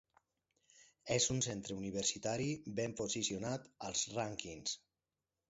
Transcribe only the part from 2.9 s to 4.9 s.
posicionat als rànquings.